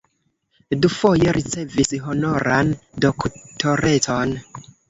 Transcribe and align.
Dufoje 0.85 1.35
ricevis 1.37 1.93
honoran 2.07 2.75
doktorecon. 3.07 4.35